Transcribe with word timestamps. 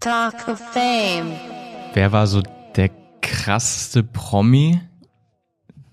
Talk 0.00 0.48
of 0.48 0.58
Fame. 0.58 1.32
Wer 1.92 2.10
war 2.12 2.26
so 2.26 2.42
der 2.74 2.90
krasseste 3.20 4.02
Promi, 4.02 4.80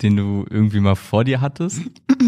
den 0.02 0.16
du 0.16 0.46
irgendwie 0.50 0.80
mal 0.80 0.96
vor 0.96 1.24
dir 1.24 1.42
hattest? 1.42 1.82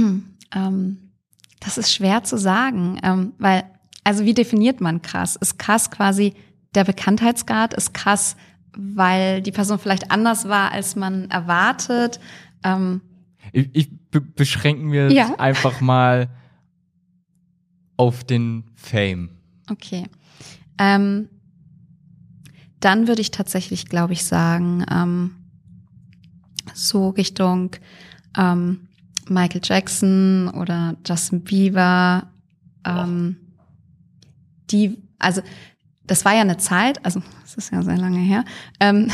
Ähm, 0.51 1.11
das 1.59 1.77
ist 1.77 1.93
schwer 1.93 2.23
zu 2.23 2.35
sagen, 2.35 2.99
ähm, 3.03 3.33
weil, 3.37 3.65
also 4.03 4.25
wie 4.25 4.33
definiert 4.33 4.81
man 4.81 5.03
krass? 5.03 5.35
Ist 5.35 5.59
krass 5.59 5.91
quasi 5.91 6.33
der 6.73 6.85
Bekanntheitsgrad? 6.85 7.75
Ist 7.75 7.93
krass, 7.93 8.35
weil 8.75 9.43
die 9.43 9.51
Person 9.51 9.77
vielleicht 9.77 10.09
anders 10.09 10.49
war, 10.49 10.71
als 10.71 10.95
man 10.95 11.29
erwartet? 11.29 12.19
Ähm, 12.63 13.01
Ich, 13.51 13.69
ich 13.73 14.09
be 14.09 14.21
beschränken 14.21 14.91
wir 14.91 15.11
Ja. 15.11 15.35
einfach 15.37 15.81
mal 15.81 16.29
auf 17.95 18.23
den 18.23 18.63
Fame. 18.73 19.29
Okay. 19.69 20.07
Ähm, 20.79 21.29
dann 22.79 23.07
würde 23.07 23.21
ich 23.21 23.31
tatsächlich, 23.31 23.87
glaube 23.87 24.13
ich, 24.13 24.23
sagen, 24.25 24.85
ähm, 24.91 25.35
so 26.73 27.09
Richtung 27.09 27.71
ähm, 28.37 28.87
Michael 29.27 29.61
Jackson 29.63 30.49
oder 30.49 30.95
Justin 31.05 31.41
Bieber. 31.43 32.27
Ähm, 32.85 33.37
die, 34.71 34.97
also 35.17 35.41
das 36.05 36.25
war 36.25 36.33
ja 36.33 36.41
eine 36.41 36.57
Zeit, 36.57 37.03
also 37.05 37.21
das 37.41 37.55
ist 37.55 37.71
ja 37.71 37.81
sehr 37.83 37.97
lange 37.97 38.19
her, 38.19 38.43
ähm, 38.79 39.11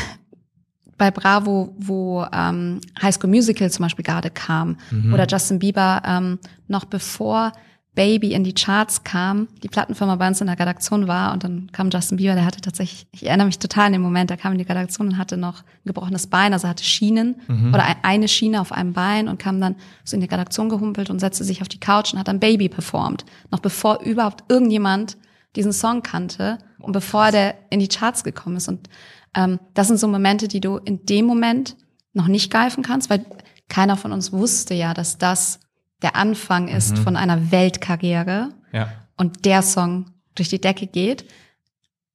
bei 0.98 1.10
Bravo, 1.10 1.74
wo 1.78 2.24
ähm, 2.32 2.80
High 3.02 3.14
School 3.14 3.28
Musical 3.28 3.70
zum 3.70 3.82
Beispiel 3.82 4.04
gerade 4.04 4.30
kam 4.30 4.78
Mhm. 4.90 5.12
oder 5.12 5.26
Justin 5.26 5.58
Bieber 5.58 6.02
ähm, 6.06 6.38
noch 6.68 6.86
bevor 6.86 7.52
Baby 7.96 8.32
in 8.34 8.44
die 8.44 8.54
Charts 8.54 9.02
kam, 9.02 9.48
die 9.64 9.68
Plattenfirma 9.68 10.14
bei 10.14 10.28
uns 10.28 10.40
in 10.40 10.46
der 10.46 10.56
Redaktion 10.58 11.08
war 11.08 11.32
und 11.32 11.42
dann 11.42 11.70
kam 11.72 11.90
Justin 11.90 12.18
Bieber, 12.18 12.34
der 12.34 12.44
hatte 12.44 12.60
tatsächlich, 12.60 13.08
ich 13.10 13.26
erinnere 13.26 13.46
mich 13.46 13.58
total 13.58 13.86
an 13.86 13.92
den 13.92 14.02
Moment, 14.02 14.30
der 14.30 14.36
kam 14.36 14.52
in 14.52 14.58
die 14.58 14.64
Redaktion 14.64 15.08
und 15.08 15.18
hatte 15.18 15.36
noch 15.36 15.62
ein 15.62 15.86
gebrochenes 15.86 16.28
Bein, 16.28 16.52
also 16.52 16.68
hatte 16.68 16.84
Schienen 16.84 17.36
Mhm. 17.48 17.74
oder 17.74 17.84
ein- 17.84 17.96
eine 18.02 18.28
Schiene 18.28 18.60
auf 18.60 18.70
einem 18.70 18.92
Bein 18.92 19.26
und 19.26 19.38
kam 19.40 19.60
dann 19.60 19.74
so 20.04 20.14
in 20.14 20.20
die 20.20 20.28
Redaktion 20.28 20.68
gehumpelt 20.68 21.10
und 21.10 21.18
setzte 21.18 21.42
sich 21.42 21.62
auf 21.62 21.68
die 21.68 21.80
Couch 21.80 22.12
und 22.12 22.20
hat 22.20 22.28
dann 22.28 22.38
Baby 22.38 22.68
performt, 22.68 23.24
noch 23.50 23.58
bevor 23.60 24.00
überhaupt 24.02 24.44
irgendjemand 24.48 25.16
diesen 25.56 25.72
Song 25.72 26.02
kannte 26.02 26.58
und 26.78 26.92
bevor 26.92 27.32
der 27.32 27.54
in 27.70 27.80
die 27.80 27.88
Charts 27.88 28.22
gekommen 28.22 28.56
ist 28.58 28.68
und 28.68 28.88
ähm, 29.34 29.58
das 29.74 29.88
sind 29.88 29.98
so 29.98 30.06
Momente, 30.06 30.48
die 30.48 30.60
du 30.60 30.76
in 30.76 31.04
dem 31.06 31.24
Moment 31.24 31.76
noch 32.12 32.28
nicht 32.28 32.50
greifen 32.52 32.82
kannst, 32.84 33.10
weil 33.10 33.24
keiner 33.68 33.96
von 33.96 34.12
uns 34.12 34.32
wusste 34.32 34.74
ja, 34.74 34.94
dass 34.94 35.18
das 35.18 35.60
der 36.02 36.16
Anfang 36.16 36.68
ist 36.68 36.98
Mhm. 36.98 37.02
von 37.02 37.16
einer 37.16 37.50
Weltkarriere 37.50 38.50
Ja. 38.72 38.88
und 39.16 39.44
der 39.44 39.62
Song 39.62 40.10
durch 40.34 40.48
die 40.48 40.60
Decke 40.60 40.86
geht. 40.86 41.24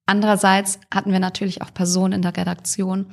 Andererseits 0.05 0.79
hatten 0.93 1.11
wir 1.11 1.19
natürlich 1.19 1.61
auch 1.61 1.73
Personen 1.73 2.13
in 2.13 2.21
der 2.21 2.35
Redaktion, 2.35 3.07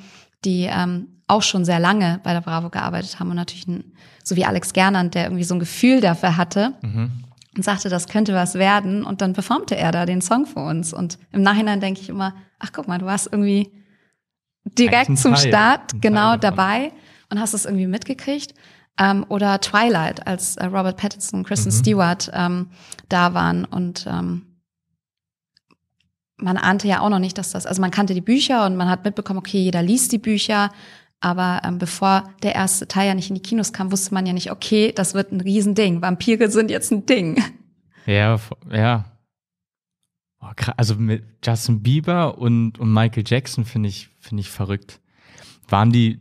die 0.45 0.69
ähm, 0.71 1.23
auch 1.27 1.43
schon 1.43 1.65
sehr 1.65 1.79
lange 1.79 2.21
bei 2.23 2.33
der 2.33 2.41
Bravo 2.41 2.71
gearbeitet 2.71 3.21
haben 3.21 3.31
und 3.31 3.37
natürlich 3.37 3.67
ein, 3.69 3.93
so 4.25 4.37
wie 4.37 4.45
Alex 4.45 4.73
Gernand, 4.73 5.15
der 5.15 5.25
irgendwie 5.25 5.45
so 5.45 5.55
ein 5.55 5.61
Gefühl 5.61 6.01
dafür 6.01 6.37
hatte 6.37 6.75
Mhm. 6.83 7.25
und 7.57 7.63
sagte, 7.65 7.89
das 7.89 8.09
könnte 8.09 8.35
was 8.35 8.55
werden 8.55 9.05
und 9.05 9.21
dann 9.21 9.33
performte 9.35 9.77
er 9.77 9.93
da 9.93 10.07
den 10.07 10.21
Song 10.23 10.47
für 10.47 10.61
uns 10.61 10.93
und 10.93 11.19
im 11.33 11.43
Nachhinein 11.43 11.81
denke 11.81 12.01
ich 12.01 12.09
immer, 12.09 12.35
ach 12.59 12.71
guck 12.73 12.89
mal, 12.89 12.99
du 12.99 13.07
warst 13.07 13.29
irgendwie 13.31 13.71
direkt 14.65 15.19
zum 15.19 15.35
Teil, 15.35 15.49
Start 15.49 16.01
genau 16.01 16.37
dabei 16.37 16.93
und 17.31 17.41
hast 17.41 17.55
es 17.55 17.65
irgendwie 17.65 17.87
mitgekriegt. 17.87 18.55
Ähm, 18.99 19.25
oder 19.29 19.61
Twilight, 19.61 20.27
als 20.27 20.57
äh, 20.57 20.67
Robert 20.67 20.97
Pattinson 20.97 21.41
und 21.41 21.47
Kristen 21.47 21.71
Mhm. 21.71 21.75
Stewart 21.75 22.31
ähm, 22.35 22.71
da 23.09 23.35
waren 23.35 23.65
und 23.65 24.07
ähm, 24.09 24.49
man 26.39 26.57
ahnte 26.57 26.89
ja 26.89 27.01
auch 27.01 27.09
noch 27.09 27.19
nicht, 27.19 27.37
dass 27.37 27.51
das, 27.51 27.67
also 27.67 27.81
man 27.81 27.91
kannte 27.91 28.15
die 28.15 28.21
Bücher 28.21 28.65
und 28.65 28.77
man 28.77 28.89
hat 28.89 29.05
mitbekommen, 29.05 29.41
okay, 29.41 29.59
jeder 29.59 29.83
liest 29.83 30.13
die 30.13 30.19
Bücher, 30.19 30.71
aber 31.21 31.63
ähm, 31.65 31.79
bevor 31.79 32.33
der 32.43 32.55
erste 32.55 32.87
Teil 32.87 33.09
ja 33.09 33.15
nicht 33.15 33.29
in 33.29 33.35
die 33.35 33.43
Kinos 33.43 33.73
kam, 33.73 33.91
wusste 33.91 34.15
man 34.15 34.25
ja 34.25 34.33
nicht, 34.33 34.53
okay, 34.53 34.93
das 34.93 35.15
wird 35.15 35.33
ein 35.33 35.41
Riesending. 35.41 36.01
Vampire 36.01 36.51
sind 36.51 36.71
jetzt 36.71 36.93
ein 36.93 37.07
Ding. 37.07 37.43
Ja, 38.07 38.39
ja. 38.71 39.05
Also 40.77 40.95
mit 40.95 41.25
Justin 41.45 41.83
Bieber 41.83 42.39
und, 42.39 42.79
und 42.79 42.93
Michael 42.93 43.25
Jackson 43.27 43.65
finde 43.65 43.89
ich, 43.89 44.09
finde 44.21 44.43
ich 44.43 44.51
verrückt. 44.51 45.01
Waren 45.69 45.91
die 45.91 46.21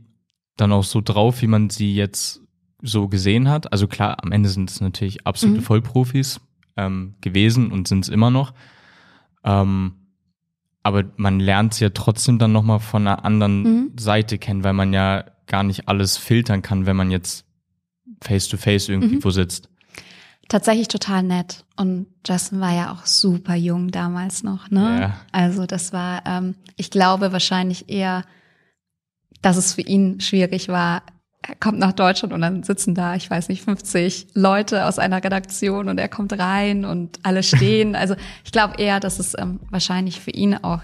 dann 0.57 0.71
auch 0.71 0.83
so 0.83 1.01
drauf, 1.01 1.44
wie 1.44 1.47
man 1.47 1.69
sie 1.69 1.94
jetzt 1.95 2.41
so 2.87 3.07
gesehen 3.07 3.49
hat? 3.49 3.71
Also 3.71 3.87
klar, 3.87 4.17
am 4.23 4.31
Ende 4.31 4.49
sind 4.49 4.69
es 4.69 4.81
natürlich 4.81 5.25
absolute 5.27 5.61
Mhm. 5.61 5.65
Vollprofis 5.65 6.39
ähm, 6.75 7.15
gewesen 7.21 7.71
und 7.71 7.87
sind 7.87 8.03
es 8.05 8.09
immer 8.09 8.29
noch. 8.31 8.53
Ähm, 9.43 9.93
aber 10.83 11.03
man 11.17 11.39
lernt 11.39 11.73
sie 11.73 11.83
ja 11.85 11.89
trotzdem 11.89 12.39
dann 12.39 12.51
nochmal 12.51 12.79
von 12.79 13.07
einer 13.07 13.25
anderen 13.25 13.63
Mhm. 13.63 13.91
Seite 13.99 14.37
kennen, 14.37 14.63
weil 14.63 14.73
man 14.73 14.93
ja 14.93 15.25
gar 15.47 15.63
nicht 15.63 15.87
alles 15.87 16.17
filtern 16.17 16.61
kann, 16.61 16.85
wenn 16.85 16.95
man 16.95 17.11
jetzt 17.11 17.45
face 18.21 18.47
to 18.47 18.57
face 18.57 18.89
irgendwie 18.89 19.15
Mhm. 19.17 19.23
wo 19.23 19.29
sitzt. 19.29 19.69
Tatsächlich 20.49 20.87
total 20.87 21.23
nett. 21.23 21.65
Und 21.75 22.07
Justin 22.25 22.61
war 22.61 22.73
ja 22.73 22.93
auch 22.93 23.05
super 23.05 23.55
jung 23.55 23.91
damals 23.91 24.43
noch, 24.43 24.69
ne? 24.71 24.99
Ja. 25.01 25.15
Also 25.33 25.65
das 25.65 25.91
war, 25.91 26.25
ähm, 26.25 26.55
ich 26.77 26.89
glaube 26.89 27.33
wahrscheinlich 27.33 27.89
eher, 27.89 28.23
dass 29.41 29.57
es 29.57 29.73
für 29.73 29.81
ihn 29.81 30.21
schwierig 30.21 30.69
war. 30.69 31.03
Er 31.47 31.55
kommt 31.55 31.79
nach 31.79 31.93
Deutschland 31.93 32.33
und 32.33 32.41
dann 32.41 32.63
sitzen 32.63 32.93
da, 32.93 33.15
ich 33.15 33.29
weiß 33.29 33.49
nicht, 33.49 33.63
50 33.63 34.27
Leute 34.33 34.85
aus 34.85 34.99
einer 34.99 35.23
Redaktion 35.23 35.87
und 35.87 35.97
er 35.97 36.09
kommt 36.09 36.37
rein 36.37 36.85
und 36.85 37.19
alle 37.23 37.43
stehen. 37.43 37.95
Also 37.95 38.15
ich 38.43 38.51
glaube 38.51 38.75
eher, 38.77 38.99
dass 38.99 39.19
es 39.19 39.37
ähm, 39.37 39.59
wahrscheinlich 39.69 40.19
für 40.19 40.31
ihn 40.31 40.55
auch 40.55 40.81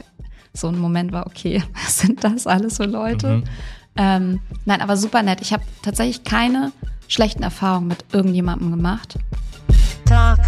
so 0.54 0.68
ein 0.68 0.78
Moment 0.78 1.12
war, 1.12 1.28
okay, 1.28 1.64
was 1.84 2.00
sind 2.00 2.24
das 2.24 2.48
alles 2.48 2.78
für 2.78 2.86
Leute? 2.86 3.28
Mhm. 3.28 3.44
Ähm, 3.96 4.40
nein, 4.66 4.82
aber 4.82 4.98
super 4.98 5.22
nett. 5.22 5.42
Ich 5.42 5.54
habe 5.54 5.64
tatsächlich 5.84 6.24
keine 6.24 6.72
schlechten 7.08 7.44
Erfahrungen 7.44 7.88
mit 7.88 8.06
irgendjemandem 8.12 8.72
gemacht. 8.72 9.18
Talk. 10.06 10.40